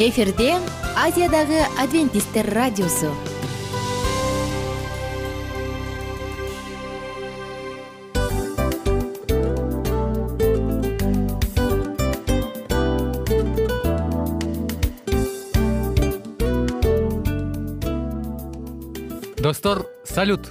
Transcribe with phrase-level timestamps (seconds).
[0.00, 0.54] эфирде
[0.96, 3.12] азиядагы адвентисттер радиосу.
[19.36, 20.48] Достор салют!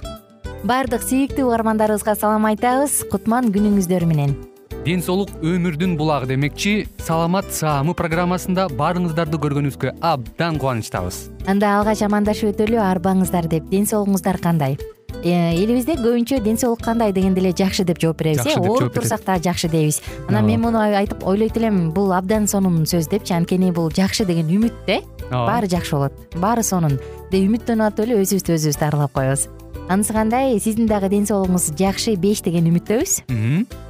[0.62, 3.00] Баардык сүйүктүү угармандарыбызга салам айтабыз.
[3.10, 4.38] Кутман күнүңүздөр менен
[4.84, 11.26] ден соолук өмүрдүн булагы демекчи саламат саамы программасында баарыңыздарды көргөнүбүзгө абдан кубанычтабыз.
[11.50, 13.68] Анда алгач амандашып өтөлү арбаңыздар деп.
[13.72, 14.78] Ден соолугуңуздар кандай?
[15.20, 18.54] Э, элибизде көбүнчө ден соолук кандай дегенде эле жакшы деп жооп беребиз э?
[18.56, 20.00] ооруп турсак дагы жакшы дейбиз.
[20.28, 24.48] Анан мен муну айтып ойлойт элем бул абдан сонун сөз депчи анткени бул жакшы деген
[24.48, 26.16] үмүт да ооба баары жакшы болот.
[26.40, 26.96] Баары сонун.
[27.30, 29.50] Деп үмүттөнүп атып эле өзүбүздү өзүбүз дарылап коебуз.
[29.90, 30.56] Анысы кандай?
[30.58, 33.89] Сиздин дагы ден соолугуңуз жакшы беш деген үмүттөбүз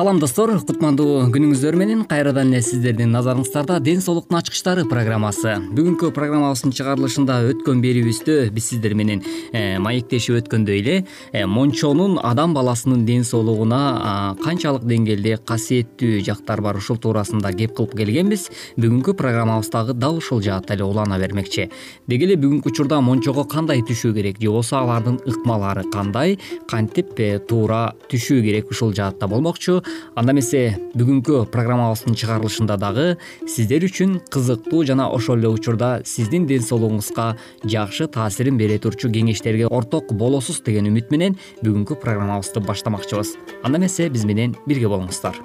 [0.00, 0.48] салам достор.
[0.64, 5.58] Кутмандуу күнүңүздөр менен кайрадан эле сиздердин назарыңыздарда ден соолуктун ачкычтары программасы.
[5.76, 9.20] Бүгүнкү программабыздын чыгарылышында өткөн берүүбүздө биз сиздер менен
[9.52, 10.94] э, маектешип өткөндөй эле
[11.34, 17.98] э, мончонун адам баласынын ден соолугуна канчалык деңгээлде касиеттүү жактары бар ушул туурасында кеп кылып
[18.00, 18.46] келгенбиз.
[18.80, 21.68] Бүгүнкү программабыз дагы дал ушул жаатта эле улана бермекчи.
[22.08, 26.38] Деги эле бүгүнкү учурда мончого кандай түшүү керек же болбосо алардын ыкмалары кандай?
[26.72, 29.82] Кантип э, туура түшүү керек ушул жаатта болмокчу
[30.14, 33.06] анда эмесе бүгүнкү программабыздын чыгарылышында дагы
[33.48, 39.70] сиздер үчүн кызыктуу жана ошол эле учурда сиздин ден соолугуңузга жакшы таасирин бере турчу кеңештерге
[39.70, 43.36] орток болосуз деген үмүт менен бүгүнкү программабызды баштамакчыбыз.
[43.62, 45.38] Анда эмесе биз менен бирге болуңуздар.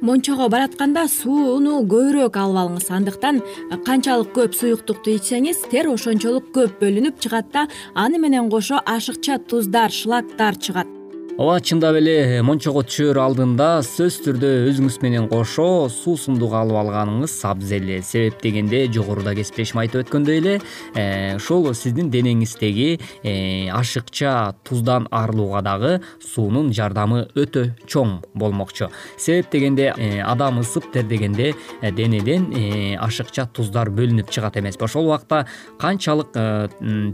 [0.00, 2.90] Мончого баратканда сууну көбүрөөк алып алыңыз.
[2.94, 3.40] Андыктан
[3.86, 9.90] канчалык көп суюктукту ичсеңиз тер ошончолук көп бөлүнүп чыгат да аны менен кошо ашыкча туздар
[9.90, 10.97] шлактар чыгат
[11.38, 17.92] ооба чындап эле мончого түшөр алдында сөзсүз түрдө өзүңүз менен кошо суусундук алып алганыңыз абзел
[18.02, 20.54] себеп дегенде жогоруда кесиптешим айтып өткөндөй эле
[20.98, 22.88] э, ушул сиздин денеңиздеги
[23.22, 28.90] э, ашыкча туздан арылууга дагы суунун жардамы өтө чоң болмокчу.
[29.14, 31.52] Себеп дегенде э, адам ысып тердегенде
[31.94, 32.50] денеден
[32.98, 35.46] ашыкча туздар бөлүнүп чыгат эмеспи ошол убакта
[35.78, 36.34] канчалык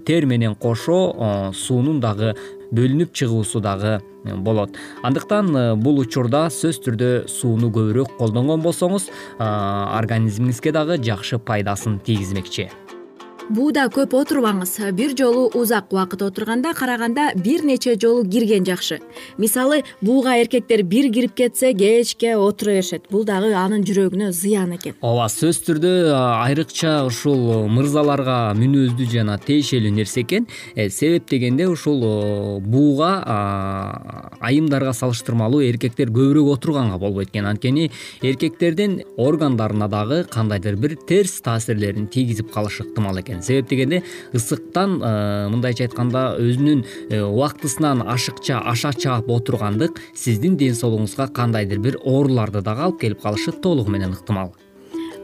[0.08, 2.32] тер менен кошо суунун дагы
[2.72, 4.78] бөлүнүп чыгуусу дагы э, болот.
[5.02, 12.70] Андыктан э, бул учурда сөзсүз түрдө сууну көбүрөөк колдонгон болсоңуз организмиңизге дагы жакшы пайдасын тийгизмекчи
[13.50, 14.76] бууда көп отурбаңыз.
[14.96, 19.00] Бир жолу узак убакыт отурганга караганда бир нече жолу кирген жакшы.
[19.38, 23.06] Мисалы бууга эркектер бир кирип кетсе кечке отура беришет.
[23.10, 24.96] Бул дагы анын жүрөгүнө зыян экен.
[25.00, 30.48] Ооба сөзсүз түрдө айрыкча ушул мырзаларга мүнөздүү жана тиешелүү нерсе экен.
[30.74, 33.12] Э, себеп дегенде ушул бууга
[34.40, 37.46] айымдарга салыштырмалуу эркектер көбүрөөк отурганга болбойт экен.
[37.46, 37.90] Анткени
[38.22, 44.02] эркектердин органдарына дагы кандайдыр бир терс таасирлерин тийгизип калышы ыктымал экен себеп дегенде
[44.32, 51.78] ысыктан э, мындайча айтканда өзүнүн э, убактысынан ашыкча аша чаап отургандык сиздин ден соолугуңузга кандайдыр
[51.78, 54.54] бир ооруларды дагы алып келип калышы толугу менен ыктымал.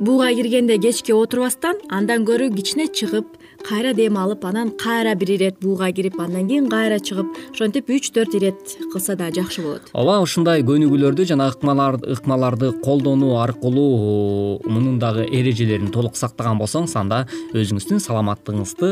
[0.00, 3.36] Бууга киргенде кечке отурбастан андан көрө кичине чыгып
[3.66, 8.10] кайра дем алып анан кайра бир ирет бууга кирип андан кийин кайра чыгып ошентип үч
[8.14, 9.90] төрт ирет кылса да жакшы болот.
[9.92, 18.02] Ооба ушундай көнүгүүлөрдү жана ыкмаларды колдонуу аркылуу мунун дагы эрежелерин толук сактаган болсоңуз анда өзүңүздүн
[18.06, 18.90] саламаттыгыңызды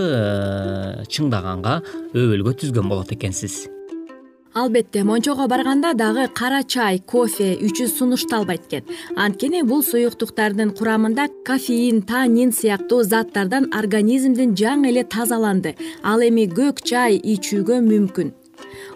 [1.08, 1.80] чыңдаганга
[2.14, 3.66] өбөлгө түзгөн болот экенсиз
[4.58, 8.84] албетте мончого барганда дагы кара чай кофе ичүү сунушталбайт экен.
[9.16, 15.76] Анткени бул суюктуктардын курамында кофеин танин сыяктуу заттардан организмдин жаңы эле тазаланды.
[16.02, 18.34] Ал эми көк чай ичүүгө мүмкүн.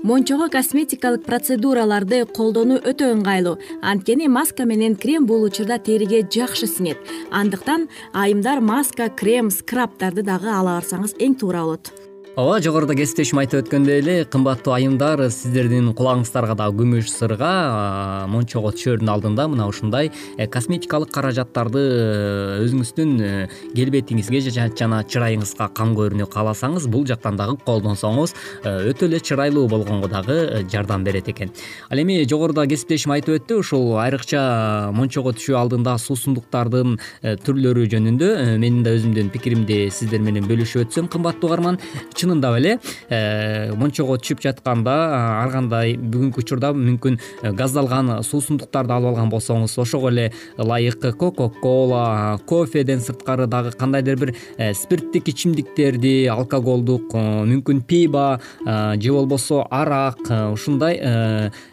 [0.03, 3.59] Мончого косметикалык процедураларды колдонуу өтө ыңгайлуу.
[3.83, 6.99] Анткени маска менен крем бул учурда териге жакшы сиңет.
[7.31, 13.67] Андыктан айымдар маска крем скрабтарды дагы ала барсаңыз эң туура болот ооба жогоруда кесиптешим айтып
[13.67, 20.09] өткөндөй эле кымбаттуу айымдар сиздердин кулагыңыздарга дагы күмүш сырга мончого түшөрдүн алдында мына ушундай
[20.39, 23.33] э, косметикалык каражаттарды э, өзүңүздүн э,
[23.77, 28.33] келбетиңизге жана чырайыңызга кам көрүүнү кааласаңыз бул жактан дагы колдонсоңуз
[28.65, 31.53] өтө эле чырайлуу болгонго дагы жардам берет экен.
[31.91, 36.97] Ал эми жогоруда кесиптешим айтып өттү ушул айрыкча мончого түшүү алдында суусундуктардын
[37.45, 41.81] түрлөрү жөнүндө менин да өзүмдүн пикиримди сиздер менен бөлүшүп өтсөм кымбаттуу угарман
[42.23, 42.77] чынында эле
[43.09, 44.95] э, мончого түшүп жатканда
[45.43, 50.29] ар кандай бүгүнкү учурда мүмкүн э, газдалган суусундуктарды алып алган болсоңуз ошого эле
[50.63, 59.13] ылайык кока кола кофеден сырткары дагы кандайдыр бир э, спирттик ичимдиктерди алкоголдук мүмкүн пиво же
[59.13, 60.21] болбосо арак
[60.53, 61.01] ушундай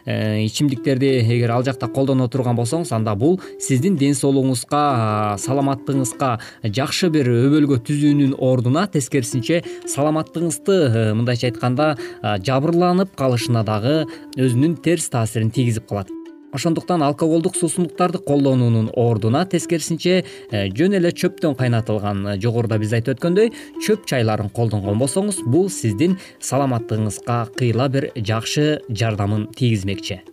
[0.06, 6.32] ичимдиктерди эгер ал жакта колдоно турган болсоңуз анда бул сиздин ден соолугуңузга саламаттыгыңызга
[6.76, 14.06] жакшы бир өбөлгө түзүүнүн ордуна тескерисинче саламаттык Э, мындайча айтканда жабырланып калышына дагы
[14.38, 16.10] өзүнүн терс таасирин тийгизип калат.
[16.52, 23.20] Ошондуктан алкоголдук суусундуктарды колдонуунун ордуна тескерисинче э, жөн эле чөптөн кайнатылган э, жогоруда биз айтып
[23.20, 23.52] өткөндөй
[23.86, 30.24] чөп чайларын колдонгон болсоңуз бул сиздин саламаттыгыңызга кыйла бир жакшы жардамын тийгизмекчи.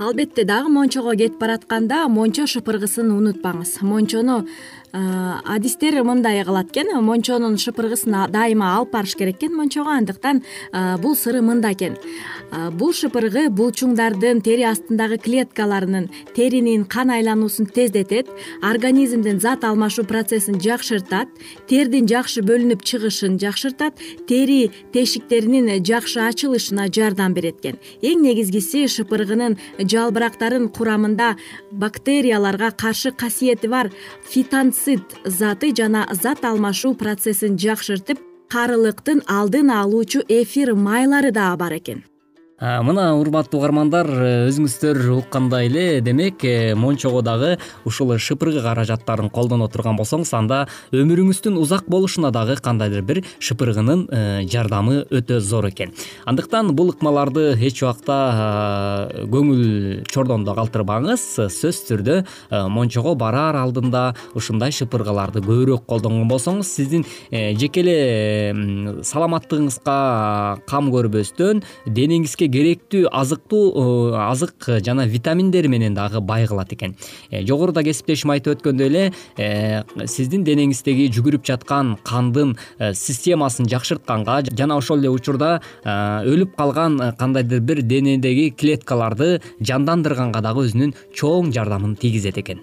[0.00, 3.82] Албетте дагы мончого кетип баратканда мончо шыпыргысын унутпаңыз.
[3.84, 4.46] Мончону
[4.92, 6.92] адистер мындай кылат экен.
[7.02, 9.56] Мончонун шыпыргысын дайыма алып барыш керек экен.
[9.56, 10.42] Мончого андыктан
[11.02, 11.96] бул сыры мында экен.
[12.74, 18.26] Бул шыпыргы булчуңдардын тери астындагы клеткаларынын теринин кан айлануусун тездетет
[18.62, 21.28] организмдин зат алмашуу процессин жакшыртат
[21.68, 23.94] тердин жакшы бөлүнүп чыгышын жакшыртат
[24.26, 27.78] тери тешиктеринин жакшы ачылышына жардам берет экен.
[28.02, 31.36] Эң негизгиси шыпыргынын жалбырактарын курамында
[31.70, 33.92] бактерияларга каршы касиети бар
[34.84, 38.22] фитон заты жана зат алмашуу процессин жакшыртып
[38.52, 42.04] карылыктын алдын алуучу эфир майлары дагы бар экен
[42.60, 44.04] мына урматтуу угармандар
[44.50, 45.84] өзүңүздөр уккандай эле?
[46.04, 47.54] Демек э, мончого дагы
[47.88, 54.42] ушул шыпыргы каражаттарын колдоно турган болсоңуз анда өмүрүңүздүн узак болушуна дагы кандайдыр бир шыпыргынын э,
[54.44, 55.94] жардамы өтө зор экен.
[56.28, 61.24] Андыктан бул ыкмаларды эч убакта көңүл чордондо калтырбаңыз.
[61.38, 69.98] Сөзсүз түрдө э, мончого бараар алдында ушундай шыпыргыларды көбүрөөк колдонгон болсоңуз сиздин жеке эле саламаттыгыңызга
[70.68, 76.96] кам көрбөстөн денеңизге керектүү азыктуу э, азык жана витаминдер менен дагы бай кылат экен.
[77.30, 79.04] Э, жогоруда кесиптешим айтып өткөндөй эле
[79.36, 87.60] э, сиздин денеңиздеги жүгүрүп жаткан кандын системасын жакшыртканга жана ошол эле учурда өлүп калган кандайдыр
[87.60, 92.60] бир денедеги клеткаларды жандандырганга дагы өзүнүн чоң жардамын тийгизет экен.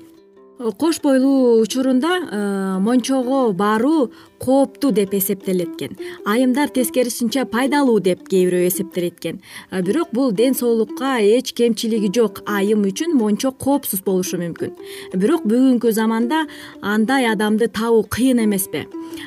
[0.58, 8.68] Кош бойлуу учурунда мончого баруу кооптуу деп эсептелет экен айымдар тескерисинче пайдалуу деп кээ бирөө
[8.68, 9.42] эсептейт экен
[9.72, 12.44] бирок бул ден соолукка эч кемчилиги жок.
[12.46, 14.74] Айым үчүн мончо коопсуз болушу мүмкүн.
[15.16, 16.46] Бирок бүгүнкү заманда
[16.82, 18.86] андай адамды табуу кыйын эмеспи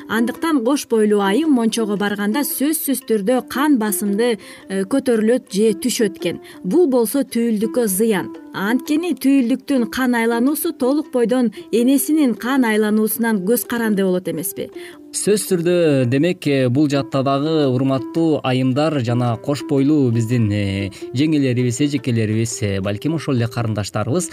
[0.08, 6.40] андыктан кош бойлуу айым мончого барганда сөзсүз түрдө кан басымды э, көтөрүлөт же түшөт экен
[6.64, 8.30] бул болсо түйүлдүккө зыян.
[8.50, 14.70] Анткени түйүлдүктүн кан айлануусу толук бойдон энесинин кан айлануусунан көз каранды болот эмеспи
[15.10, 15.72] сөзсүз түрдө
[16.06, 22.70] демек э, бул жакта дагы урматтуу айымдар жана кош бойлуу биздин э, жеңелерибиз эжекелерибиз э,
[22.80, 24.30] балким ошол эле карындаштарыбыз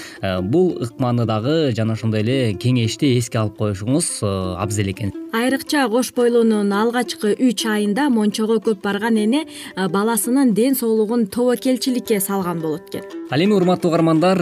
[0.54, 6.72] бул ыкманы дагы жана ошондой эле кеңешти эске алып коюшуңуз абзел экен айрыкча кош бойлуунун
[6.74, 9.44] алгачкы үч айында мончого көп барган эне
[9.76, 13.04] баласынын ден соолугун тобокелчиликке салган болот экен.
[13.30, 14.40] Ал эми урматтуу угармандар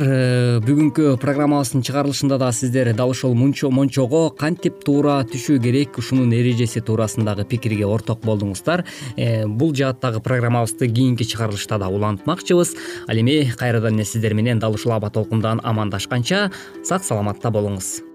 [0.65, 7.45] бүгүнкү программабыздын чыгарылышында да сиздер дал ушул мончого кантип туура түшүү керек ушуну эрежеси туурасындагы
[7.49, 8.85] пикирге орток болдуңуздар?
[9.17, 12.75] Э, бул жааттагы программабызды кийинки чыгарылышта да улантмакчыбыз.
[13.07, 16.51] Ал эми кайрадан эле сиздер менен дал ушул аба толкундан амандашканча
[16.83, 18.14] сак саламатта болуңуз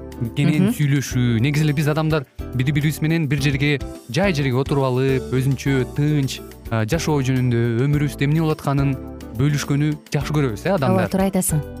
[0.37, 1.41] кенен сүйлөшүү.
[1.43, 2.25] Негизи эле биз адамдар
[2.55, 3.77] бири бирибиз менен бир жерге
[4.09, 6.39] жай жерге отуруп алып өзүнчө тынч
[6.91, 8.95] жашоо жөнүндө өмүрүбүздө эмне болуп атканын
[9.39, 11.07] бөлүшкөнү жакшы көрөбүз э адамдар.
[11.07, 11.80] Ооба туура айтасың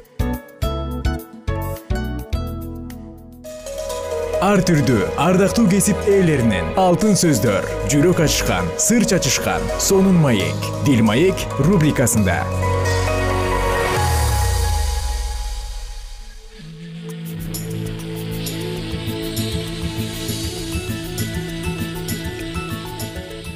[4.41, 11.43] ар түрдүү ардактуу кесип ээлеринен алтын сөздөр жүрөк ачышкан сыр чачышкан сонун маек дил маек
[11.61, 12.39] рубрикасында.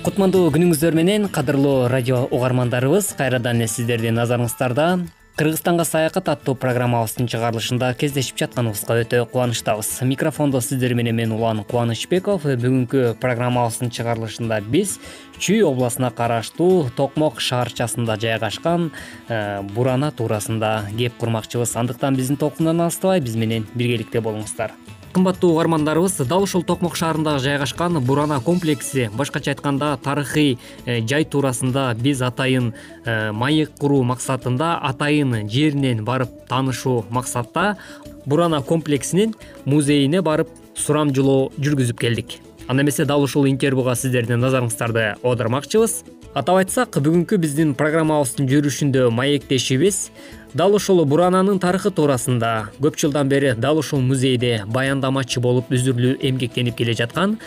[0.06, 4.92] Кутмандуу күнүңүздөр менен кадырлуу радио угармандарыбыз кайрадан эле сиздердин назарыңыздарда
[5.36, 9.90] кыргызстанга саякат аттуу программабыздын чыгарылышында кездешип жатканыбызга өтө кубанычтабыз.
[10.08, 12.46] Микрофондо сиздер менен мен улан кубанычбеков.
[12.48, 14.96] Бүгүнкү программабыздын чыгарылышында биз
[15.36, 18.94] чүй областына караштуу токмок шаарчасында жайгашкан
[19.28, 21.76] э, бурана туурасында кеп курмакчыбыз.
[21.84, 24.72] Андыктан биздин толкундан алыстабай биз менен биргеликте болуңуздар
[25.16, 31.86] кымбаттуу угармандарыбыз дал ушул токмок шаарында жайгашкан бурана комплекси башкача айтканда тарыхый э, жай туурасында
[31.96, 32.74] биз атайын
[33.06, 37.78] э, маек куруу максатында атайын жеринен барып таанышуу максатта
[38.26, 42.36] бурана комплексинин музейине барып сурамжылоо жүргүзүп келдик.
[42.68, 46.02] Анда эмесе дал ушул интервьюга сиздердин назарыңыздарды оодармакчыбыз
[46.36, 50.10] атап айтсак бүгүнкү биздин программабыздын жүрүшүндө маектешибиз.
[50.56, 56.76] Дал ушул бурананын тарыхы туурасында көп жылдан бери дал ушул музейде баяндамачы болуп үзүрлүү эмгектенип
[56.80, 57.38] келе жаткан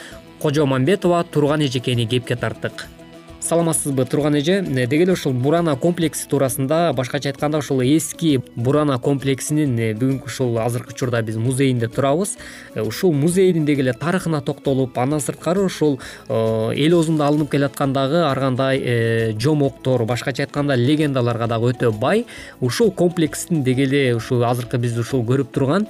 [0.40, 2.86] кожомамбетова турган эжекени кепке тарттык
[3.48, 4.60] саламатсызбы турган эже?
[4.60, 10.58] Деги эле ушул бурана комплекси туурасында башкача айтканда ушул эски бурана комплексинин э, бүгүнкү ушул
[10.60, 12.36] азыркы учурда биз музейинде турабыз.
[12.74, 16.34] Э, ушул музейдин деги эле тарыхына токтолуп андан сырткары ушул э,
[16.76, 22.26] эл оозунда алынып келаткандагы ар кандай жомоктор башкача айтканда легендаларга дагы өтө бай.
[22.60, 25.88] Ушул комплекстин деги эле ушул азыркы биз ушул көрүп турган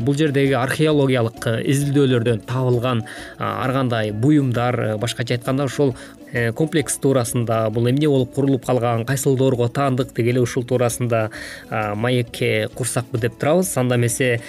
[0.00, 3.04] бул жердеги археологиялык изилдөөлөрдөн табылган
[3.38, 5.94] ар кандай буюмдар башкача айтканда ушул
[6.32, 9.36] Э, комплекс туурасында бул эмне болуп курулуп калган кайсыл
[9.68, 11.30] таандык деги эле ушул туурасында
[11.94, 13.76] маекке курсакпы деп турабыз.
[13.76, 14.40] Анда эмесе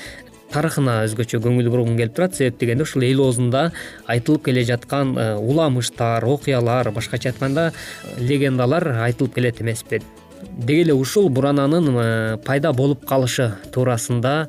[0.53, 2.35] тарыхына өзгөчө көңүл бургум келип турат.
[2.35, 3.71] Себеп дегенде ушул эл оозунда
[4.07, 7.73] айтылып келе жаткан э, уламыштар окуялар башкача айтканда
[8.17, 9.99] легендалар айтылып келет эмеспи
[10.57, 14.47] деги эле ушул бурананын э, пайда болуп калышы туурасында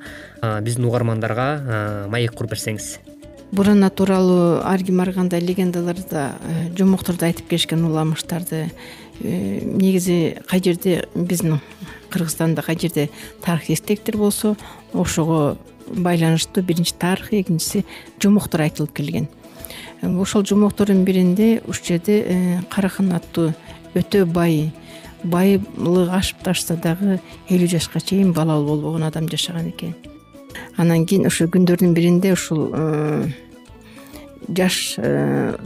[0.63, 2.99] биздин угармандарга маек куруп берсеңиз.
[3.55, 8.65] Бурана тууралуу ар ким ар кандай легендаларда э, жомокторду айтып келишкен уламыштарды
[9.21, 11.61] э, негизи кай жерде биздин
[12.11, 13.11] кыргызстанда кай жерде
[13.45, 14.57] тарыхый эстектер болсо
[14.93, 17.85] ошого байланыштуу биринчи тарых экинчиси
[18.21, 19.29] жомоктор айтылып келген.
[20.03, 23.53] Э, ошол жомоктордун биринде ушул жерде карахан аттуу
[23.95, 24.73] өтө бай
[25.25, 29.95] байлыгы ашып ташса дагы элүү жашка чейин балалуу болбогон адам жашаган экен.
[30.77, 32.71] Анан кийин ошо күндөрдүн биринде ушул
[34.49, 35.57] жаш э,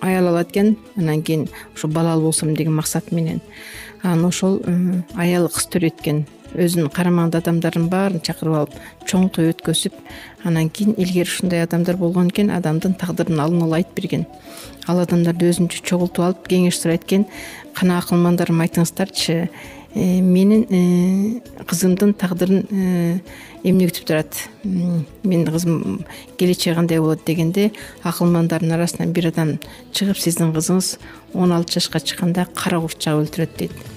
[0.00, 3.40] аял алат экен анан кийин ошо балалуу болсом деген максат менен.
[4.02, 8.74] Анан ошол э, аялы кыз төрөйт экен өзүнүн карамагындагы адамдарын баарын чакырып алып
[9.10, 9.96] чоң той өткөзүп
[10.44, 14.26] анан кийин илгери ушундай адамдар болгон экен адамдын тагдырын алдын ала айтып берген.
[14.86, 17.26] Ал адамдарды өзүнчө чогултуп алып кеңеш сурайт экен.
[17.74, 19.48] Кана акылмандарым айтыңыздарчы
[19.94, 23.20] Э, менин э, кызымдын тагдырын э,
[23.62, 26.00] эмне күтүп турат менин кызым
[26.34, 27.70] келечеги кандай болот дегенде
[28.02, 29.54] акылмандардын арасынан бир адам
[29.94, 30.96] чыгып сиздин кызыңыз
[31.32, 33.93] он алты жашка чыкканда кара курт чагып өлтүрөт дейт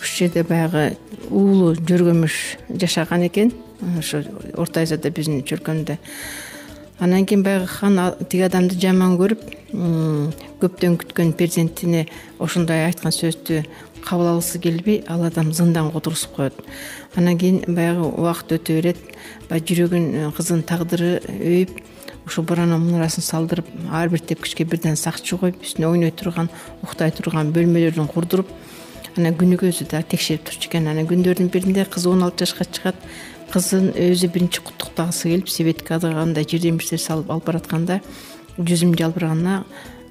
[0.00, 0.96] ушул жерде баягы
[1.30, 2.36] уулу жөргөмүш
[2.80, 3.52] жашаган экен.
[3.98, 4.22] Ошо
[4.56, 5.98] орто азияда биздин чөлкөмдө.
[6.98, 9.44] Анан кийин баягы хан тиги адамды жаман көрүп
[10.60, 12.06] көптөн күткөн перзентине
[12.38, 13.62] ошондой айткан сөздү
[14.04, 16.54] кабыл алгысы келбей ал адам зынданга отургузуп коет.
[17.14, 19.00] Анан кийин баягы убакыт өтө берет
[19.48, 21.80] баягы жүрөгүн кызынын тагдыры өйүп
[22.26, 26.50] ушул бурана мунарасын салдырып ар бир тепкичке бирден сакчы коюп үстүнө ойной турган
[26.82, 28.50] уктай турган бөлмөлөрүн курдуруп
[29.16, 30.88] анан күнүгөсү дагы текшерип турчу экен.
[30.90, 32.96] Анан күндөрдүн биринде кызы он алты жашка чыгат.
[33.50, 38.00] Кызын өзү биринчи куттуктагысы келип себеткада кандай жардемиштер салып алып баратканда
[38.58, 39.64] жүзүм жалбырагана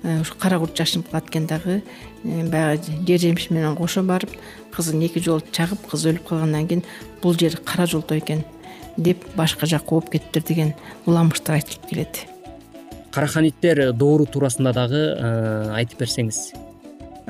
[0.04, 1.82] ушу кара курт жашынып калат экен дагы.
[2.24, 4.32] Э, баягы жер жемиш менен кошо барып
[4.76, 6.84] кызын эки жолу чагып кыз өлүп калгандан кийин
[7.22, 8.44] бул жер кара жолдо экен
[8.98, 10.74] деп башка жака кууп кетиптир деген
[11.06, 12.26] уламыштар айтылып келет.
[13.12, 16.69] Караханиттер доору туурасында дагы э, айтып берсеңиз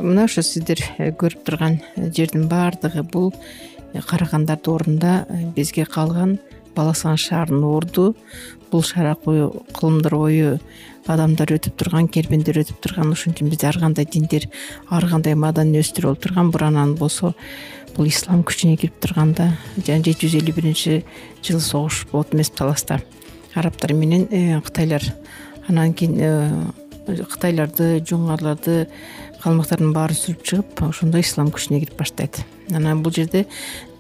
[0.02, 3.34] мына ошо сиздер э, көрүп турган жердин баардыгы бул
[3.94, 5.26] карагандар доорунда
[5.56, 6.38] бизге калган
[6.76, 8.16] баласан шаарынын орду
[8.72, 10.60] бул шаар бою кылымдар бою
[11.10, 13.14] адамдар өтүп турган кербендер өтүп турган.
[13.14, 14.46] Ошон үчүн бизде ар кандай диндер
[14.90, 16.52] ар кандай маданиеттер болуп турган.
[16.54, 17.34] Бурананын болсо
[17.96, 21.00] бул ислам күчүнө кирип турганда жана жети жүз элүү биринчи
[21.42, 23.02] жылы согуш болот эмеспи таласта
[23.56, 25.04] арабтар менен э, кытайлар.
[25.68, 26.64] Анан кийин э,
[27.30, 28.86] кытайларды жоңгарларды
[29.40, 32.42] калмактардын баарын сүрүп чыгып ошондо ислам күчүнө кирип баштайт.
[32.76, 33.46] Анан бул жерде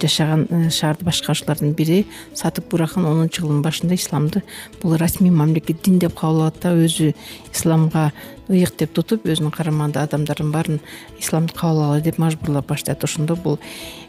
[0.01, 2.03] жашаган э, шаарды башкаруучулардын бири
[2.37, 4.43] сатык бурахан онунчу жылдын башында исламды
[4.81, 7.13] бул расмий мамлекет дин деп кабыл алат да өзү
[7.53, 8.11] исламга
[8.49, 10.81] ыйык деп тутуп өзүнүн карамагындагы адамдардын баарын
[11.19, 13.03] исламды кабыл алалы деп мажбурлап баштайт.
[13.03, 13.59] Ошондо бул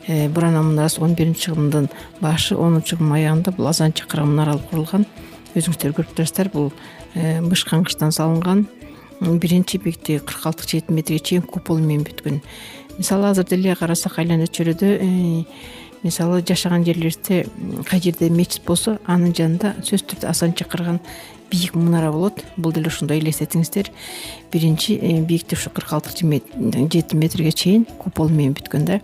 [0.09, 1.89] э, бурана мунарасы он биринчи жылдын
[2.21, 5.07] башы онунчу жылдын аягында бул азан чакырган мунара курулган
[5.55, 6.51] өзүңүздөр көрүп турасыздар.
[6.53, 6.73] Бул
[7.15, 8.67] э, быш каңгычтан салынган
[9.21, 12.41] биринчи биктиги кырк алты жети метрге чейин купол менен бүткөн
[12.99, 15.45] мисалы азыр деле карасак айлана чөйрөдө э,
[16.03, 17.47] мисалы жашаган жерлерибизде
[17.89, 21.01] кай жерде мечит болсо анын жанында сөзсүз түрдө азан чакырган
[21.51, 22.45] бийик мунара болот.
[22.57, 23.91] Бул деле ошондой элестетиңиздер.
[24.53, 29.01] Биринчи э, бийиктиги ушу кырк алты жети метрге чейин купол менен бүткөн да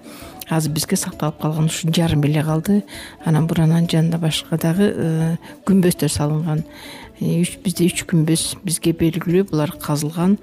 [0.49, 2.83] азыр бизге сакталып калган ушу жарым эле калды.
[3.25, 6.65] Анан бурананын жанында башка дагы э, күмбөздөр салынган.
[7.21, 10.39] Бизде үч күмбөз бизге белгилүү булар казылган.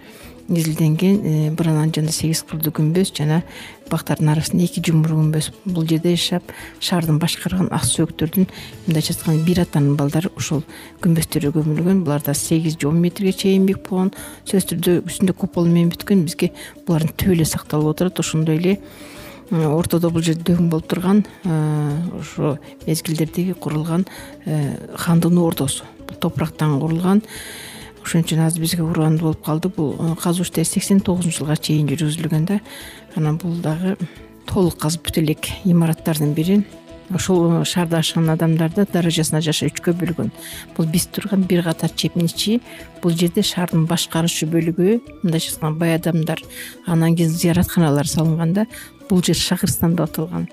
[0.49, 3.43] Изилденген э, бурананын жанында сегиз кырдуу күмбөз жана
[3.87, 5.53] бактардын арасында эки жумур күмбөз.
[5.63, 6.51] Бул жерде жашап
[6.83, 8.49] шаардын башкарган ак сөөктөрдүн
[8.87, 10.65] мындайча айтканда бир атанын балдары ушул
[10.99, 12.03] күмбөздөргө көмүлгөн.
[12.03, 14.11] Булар да сегиз же он метрге чейин бийик болгон.
[14.43, 16.27] Сөзсүз түрдө үстүндө купол менен бүткөн.
[16.27, 16.51] Бизге
[16.87, 18.19] булардын түбү эле сакталып отурат.
[18.19, 18.79] Ошондой эле
[19.51, 24.05] ортодо бул жерде дөң болуп турган ошо мезгилдердеги курулган
[24.45, 25.85] э, хандын ордосу.
[26.07, 27.23] Бул топурактан курулган.
[28.03, 29.69] Ошон үчүн азыр бизге урандуу болуп калды.
[29.69, 32.61] Бул э, казуу иштери сексен тогузунчу жылга чейин жүргүзүлгөн да.
[33.15, 33.97] Анан бул дагы
[34.49, 36.63] толук казып бүтө элек имараттардын бири
[37.15, 40.31] ушул э, шаарды ашкан адамдарды даражасына жараша үчкө бөлгөн.
[40.77, 42.59] Бул биз турган бир катар чепинчи
[43.01, 46.43] бул жерде шаардын башкаруучу бөлүгү мындайча айтканда бай адамдар
[46.87, 48.65] анан кийин зыяратканалар салынган да
[49.09, 50.47] бул жер шахырстан деп аталган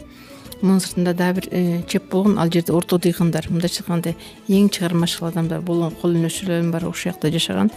[0.62, 3.49] мунун сыртында дагы бир э, чеп болгон ал жерде орто дыйкандар.
[3.51, 4.14] Мындайча айтканда
[4.49, 7.70] эң чыгармачыл адамдар болгон кол өнөрчүлөрдүн баары ушул жакта жашаган.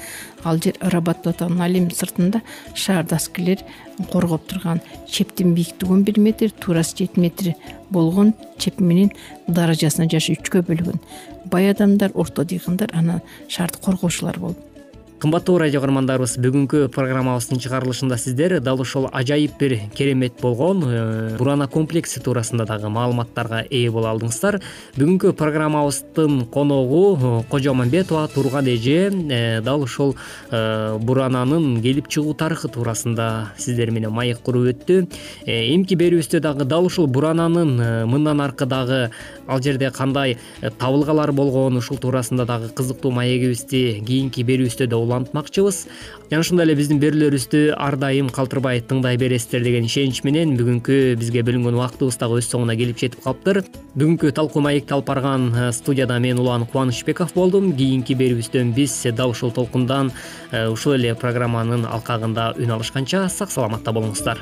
[0.43, 2.41] Ал жер рабат деп аталган ал эми сыртында
[2.75, 3.63] шаарды аскерлер
[4.11, 4.81] коргоп турган.
[5.09, 7.53] Чептин бийиктиги он бир метр туурасы жети метр
[7.89, 9.11] болгон чеп менен
[9.47, 10.99] даражасына жараша үчкө бөлгөн.
[11.45, 14.72] Бай адамдар орто дыйкандар анан шаарды коргоочулар болуп
[15.21, 21.67] кымбаттуу радио каармандарыбыз бүгүнкү программабыздын чыгарылышында сиздер дал ушул ажайып бир керемет болгон э, бурана
[21.67, 24.59] комплекси туурасында дагы маалыматтарга ээ боло алдыңыздар.
[24.97, 30.15] Бүгүнкү программабыздын коногу э, кожо аманбетова турган эже э, дал ушул
[30.51, 35.07] бурананын келип чыгуу тарыхы туурасында сиздер менен маек куруп өттү.
[35.45, 39.09] Эмки берүүбүздө дагы дал ушул бурананын мындан аркы дагы
[39.47, 40.37] ал жерде кандай
[40.79, 45.85] табылгалар болгон ушул туурасында дагы кызыктуу маегибизди кийинки берүүбүздө да улантмакчыбыз.
[46.31, 51.43] Жана ошондой эле биздин берүүлөрүбүздү ар дайым калтырбай тыңдай бересиздер деген ишенич менен бүгүнкү бизге
[51.45, 53.61] бөлүнгөн убактыбыз дагы өз соңуна келип жетип калыптыр.
[53.93, 57.73] Бүгүнкү талкуу маекти алып барган э, студияда мен улан кубанычбеков болдум.
[57.77, 60.11] Кийинки берүүбүздөн биз дал ушул толкундан
[60.51, 64.41] э, ушул эле программанын алкагында үн алышканча сак саламатта болуңуздар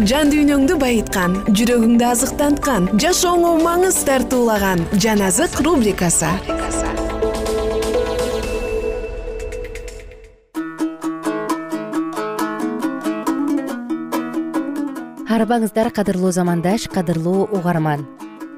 [0.00, 6.30] жан дүйнөңдү байыткан жүрөгүңдү азыктанткан жашооңо маңыз тартуулаган жан азык рубрикасы.
[15.28, 18.06] Арыбаңыздар кадырлуу замандаш кадырлуу угарман.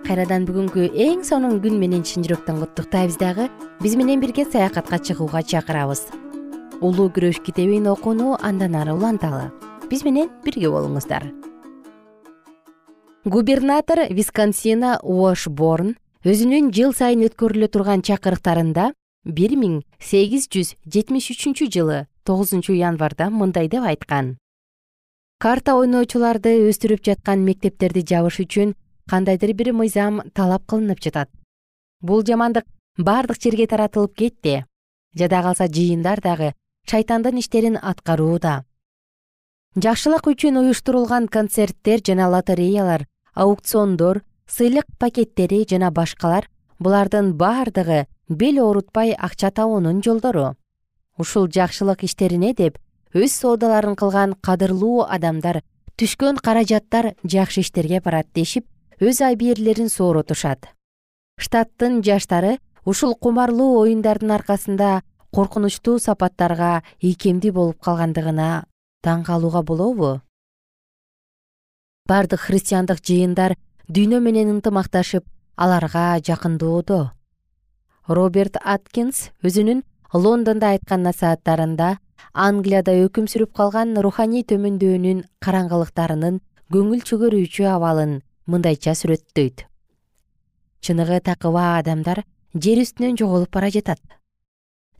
[0.06, 3.50] Кайрадан бүгүнкү эң сонун күн менен чын жүрөктөн куттуктайбыз дагы
[3.82, 6.06] биз менен бирге саякатка чыгууга чакырабыз.
[6.80, 9.50] Улуу күрөш китебин окууну андан ары уланталы
[9.94, 11.28] биз менен бирге болуңуздар.
[13.24, 15.94] Губернатор висконсина уошборн
[16.26, 18.90] өзүнүн жыл сайын өткөрүлө турган чакырыктарында
[19.38, 24.34] бир миң сегиз жүз жетимиш үчүнчү жылы тогузунчу январда мындай деп айткан.
[25.38, 28.74] Карта ойноочуларды өстүрүп жаткан мектептерди жабыш үчүн
[29.10, 31.30] кандайдыр бир мыйзам талап кылынып жатат.
[32.00, 32.66] Бул жамандык
[32.98, 34.64] бардык жерге таратылып кетти.
[35.14, 36.54] Жада калса жыйындар дагы
[36.90, 38.64] шайтандын иштерин аткарууда
[39.74, 46.46] жакшылык үчүн уюштурулган концерттер жана лотереялар аукциондор сыйлык пакеттери жана башкалар
[46.78, 50.54] булардын баардыгы бел оорутпай акча табуунун жолдору.
[51.18, 52.78] Ушул жакшылык иштерине деп
[53.14, 55.64] өз соодаларын кылган кадырлуу адамдар
[55.98, 58.68] түшкөн каражаттар жакшы иштерге барат дешип
[59.00, 60.68] өз абийирлерин сооротушат
[61.34, 65.02] штаттын жаштары ушул кумарлуу оюндардын аркасында
[65.34, 68.66] коркунучтуу сапаттарга ийкемдүү болуп калгандыгына
[69.04, 70.20] таң калууга болобу?
[72.08, 73.54] Бардык христиандык жыйындар
[73.88, 75.24] дүйнө менен ынтымакташып
[75.56, 77.00] аларга жакындоодо
[78.08, 81.94] роберт аткинс өзүнүн лондондо айткан насааттарында
[82.46, 86.40] англияда өкүм сүрүп калган руханий төмөндөөнүн караңгылыктарынын
[86.72, 89.64] көңүл чөгөрүүчү абалын мындайча сүрөттөйт.
[90.84, 92.24] Чыныгы такыба адамдар
[92.56, 94.00] жер үстүнөн жоголуп бара жатат.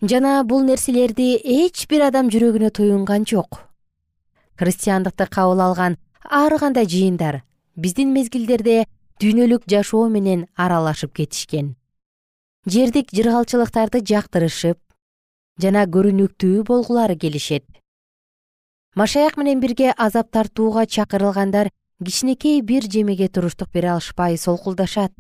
[0.01, 3.65] Жана бул нерселерди эч бир адам жүрөгүнө туюнган жок
[4.57, 7.43] христиандыкты кабыл алган ар кандай жыйындар
[7.77, 8.85] биздин мезгилдерде
[9.21, 11.75] дүйнөлүк жашоо менен аралашып кетишкен.
[12.67, 14.79] Жердик жыргалчылыктарды жактырышып
[15.61, 17.65] жана көрүнүктүү болгулары келишет.
[18.95, 21.71] Машаяк менен бирге азап тартууга чакырылгандар
[22.05, 25.13] кичинекей бир жемеге туруштук бере алышпай солкулдашат.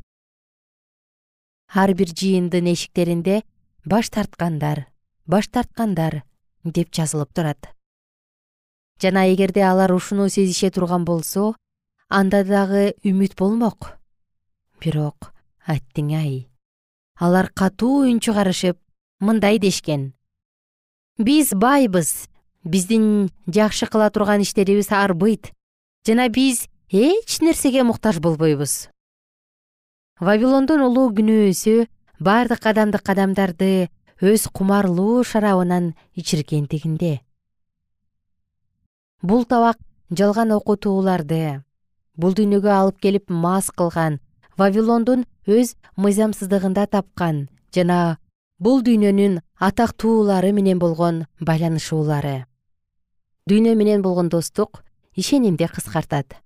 [1.75, 3.43] Ар бир жыйындын эшиктеринде
[3.85, 4.87] баш тарткандар
[5.27, 6.23] баш тарткандар
[6.65, 7.75] деп жазылып турат
[9.05, 11.53] жана эгерде алар ушуну сезише турган болсо
[12.09, 13.95] анда дагы үмүт болмок.
[14.81, 15.33] Бирок
[15.69, 16.35] аттиң ай
[17.21, 18.81] алар катуу үн чыгарышып
[19.21, 20.15] мындай дешкен.
[21.19, 22.29] Биз байбыз
[22.65, 25.53] биздин жакшы кыла турган иштерибиз арбыйт
[26.07, 28.89] жана биз эч нерсеге муктаж болбойбуз
[30.21, 31.85] вавилондун улуу күнөөсү
[32.25, 33.91] бардык адамдык адамдарды
[34.25, 37.21] өз кумарлуу шарабынан ичиргендигинде
[39.25, 39.79] бул табак
[40.21, 41.41] жалган окутууларды
[42.21, 44.19] бул дүйнөгө алып келип мас кылган
[44.61, 48.19] вавилондун өз мыйзамсыздыгында тапкан жана
[48.61, 52.45] бул дүйнөнүн атактуулары менен болгон байланышуулары.
[53.49, 54.83] Дүйнө менен болгон достук
[55.17, 56.37] ишенимди кыскартат.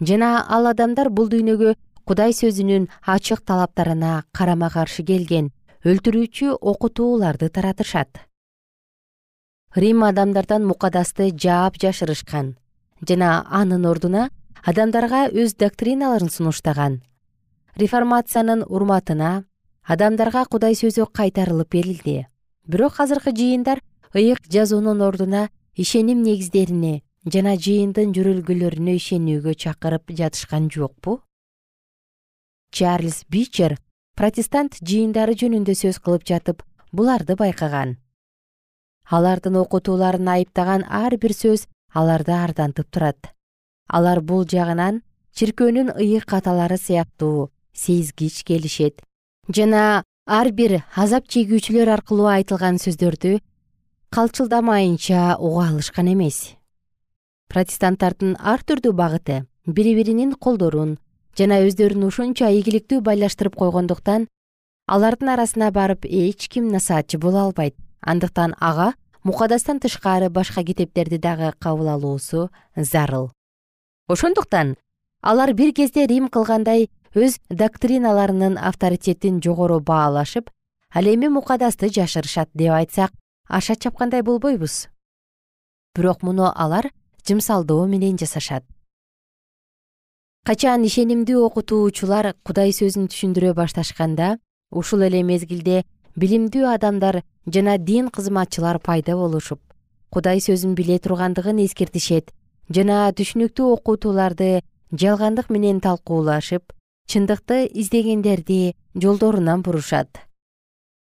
[0.00, 1.74] Жана ал адамдар бул дүйнөгө
[2.06, 5.50] кудай сөзүнүн ачык талаптарына карама каршы келген
[5.84, 8.22] өлтүрүүчү окутууларды таратышат
[9.74, 12.56] рим адамдардан мукадасты жаап жашырышкан
[13.08, 14.28] жана анын ордуна
[14.62, 17.00] адамдарга өз доктриналарын сунуштаган.
[17.76, 19.44] Реформациянын урматына
[19.82, 22.26] адамдарга кудай сөзү кайтарылып берилди.
[22.66, 23.80] Бирок азыркы жыйындар
[24.14, 31.22] ыйык жазуунун ордуна ишеним негиздерине жана жыйындын жөрөлгөлөрүнө ишенүүгө чакырып жатышкан жокпу?
[32.76, 33.78] Чарльз бичер
[34.20, 38.01] протестант жыйындары жөнүндө сөз кылып жатып буларды байкаган
[39.12, 43.32] алардын окутууларын айыптаган ар бир сөз аларды ардантып турат.
[43.88, 45.02] Алар бул жагынан
[45.36, 49.02] чиркөөнүн ыйык аталары сыяктуу сезгич келишет.
[49.48, 53.38] Жана ар бир азап чегүүчүлөр аркылуу айтылган сөздөрдү
[54.12, 56.56] калчылдамайынча уга алышкан эмес.
[57.52, 60.96] Протестанттардын ар түрдүү багыты бири биринин колдорун
[61.36, 64.28] жана өздөрүн ушунча ийгиликтүү байлаштырып койгондуктан
[64.88, 67.76] алардын арасына барып эч ким насаатчы боло албайт.
[68.02, 73.30] Андыктан ага мукадастан тышкары башка китептерди дагы кабыл алуусу зарыл.
[74.08, 74.76] Ошондуктан
[75.20, 80.50] алар бир кезде рим кылгандай өз доктриналарынын авторитетин жогору баалашып
[80.94, 83.12] ал эми мукадасты жашырышат деп айтсак
[83.48, 84.88] аша чапкандай болбойбуз.
[85.94, 86.90] Бирок муну алар
[87.26, 88.64] жымсалдоо менен жасашат.
[90.44, 94.38] Качан ишенимдүү окутуучулар кудай сөзүн түшүндүрө башташканда
[94.72, 95.84] ушул эле мезгилде
[96.16, 99.60] билимдүү адамдар жана дин кызматчылар пайда болушуп
[100.12, 102.34] кудай сөзүн биле тургандыгын эскертишет
[102.68, 104.60] жана түшүнүктүү окутууларды
[104.92, 106.74] жалгандык менен талкуулашып
[107.08, 110.20] чындыкты издегендерди жолдорунан бурушат.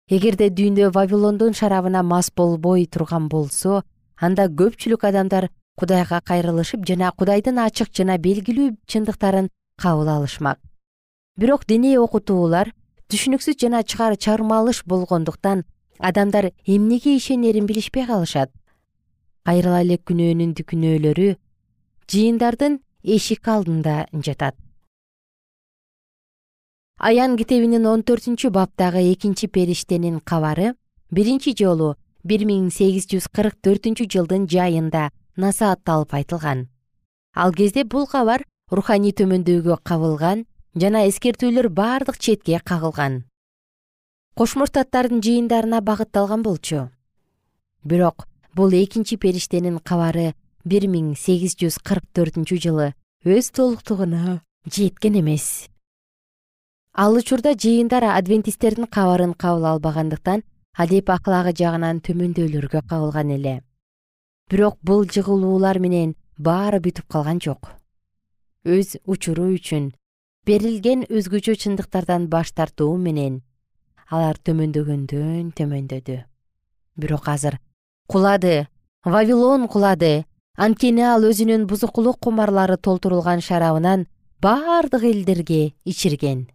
[0.10, 3.84] Эгерде дүйнө вавилондун шарабына мас болбой турган болсо
[4.18, 9.50] анда көпчүлүк адамдар кудайга кайрылышып жана кудайдын ачык жана белгилүү чындыктарын
[9.82, 10.60] кабыл алышмак.
[11.38, 12.74] Бирок диний окутуулар
[13.10, 15.63] түшүнүксүз жана чармалыш болгондуктан
[16.00, 18.52] адамдар эмнеге ишенерин билишпей калышат.
[19.46, 21.36] Кайрыла эле күнөөнүн күнөөлөрү
[22.12, 24.56] жыйындардын эшик алдында жатат.
[27.00, 30.74] Аян китебинин он төртүнчү баптагы экинчи периштенин кабары
[31.12, 36.70] биринчи жолу бир миң сегиз жүз кырк төртүнчү жылдын жайында насаатталып айтылган.
[37.36, 43.23] Ал кезде бул кабар руханий төмөндөөгө кабылган жана эскертүүлөр бардык четке кагылган.
[44.33, 46.89] Кошмо штаттардын жыйындарына багытталган болчу.
[47.83, 50.33] Бирок бул экинчи периштенин кабары
[50.65, 55.69] бир миң сегиз жүз кырк төртүнчү жылы өз толуктугуна жеткен эмес.
[56.93, 60.41] Ал учурда жыйындар адвентисттердин кабарын кабыл албагандыктан
[60.73, 63.62] адеп аклагы жагынан төмөндөөлөргө кагылган эле.
[64.49, 67.75] Бирок бул жыгылуулар менен баары бүтүп калган жок.
[68.65, 69.93] Өз учуру үчүн
[70.45, 73.41] берилген өзгөчө чындыктардан баш тартуу менен.
[74.10, 76.17] Алар төмөндөгөндөн төмөндөдү.
[76.99, 77.60] Бирок азыр
[78.08, 78.67] кулады
[79.06, 80.25] вавилон кулады.
[80.56, 84.06] Анткени ал өзүнүн бузукулук кумарлары толтурулган шарабынан
[84.39, 86.45] бардык элдерге ичирген.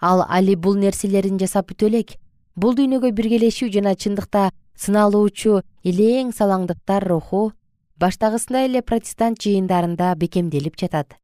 [0.00, 2.14] Ал али бул нерселерин жасап бүтө элек.
[2.54, 7.50] Бул дүйнөгө биргелешүү жана чындыкта сыналуучу илең салаңдыктар руху
[7.98, 11.16] баштагысындай эле протестант жыйындарында бекемделип жатат.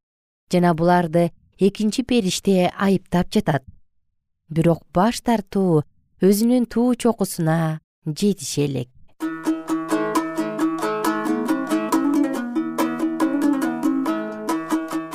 [0.50, 3.62] Жана буларды экинчи периште айыптап жатат.
[4.48, 5.84] Бирок баш тартуу
[6.24, 8.88] өзүнүн туу чокусуна жетише элек.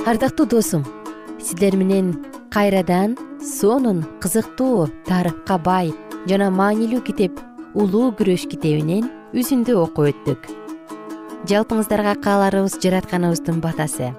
[0.06, 0.86] Ардактуу досум
[1.42, 2.14] сиздер менен
[2.54, 5.90] кайрадан сонун кызыктуу тарыхка бай
[6.30, 7.42] жана маанилүү китеп
[7.74, 10.46] улуу күрөш китебинен үзүндү окуп өттүк.
[11.50, 14.14] Жалпыңыздарга кааларыбыз жаратканыбыздын батасы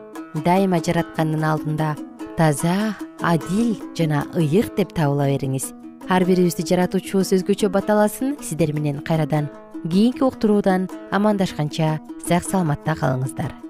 [0.44, 1.94] дайыма жараткандын алдында
[2.36, 5.72] таза адил жана ыйык деп табыла бериңиз.
[6.08, 9.48] Ар бирибизди жаратуучубуз өзгөчө баталасын сиздер менен кайрадан
[9.82, 11.96] кийинки уктуруудан амандашканча
[12.28, 13.65] сак саламатта калыңыздар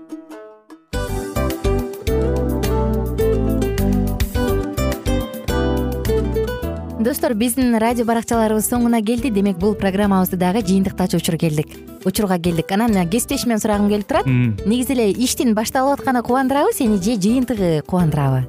[7.07, 9.31] достор биздин радио баракчаларыбыз соңуна келди.
[9.31, 11.71] Демек бул программабызды дагы жыйынтыктаочу учур келдик.
[12.03, 12.73] Учурга келдик.
[12.75, 14.27] Анан кесиптешимден сурагым келип турат.
[14.27, 18.49] Негизи эле иштин башталып атканы кубандырабы сени же жыйынтыгы кубандырабы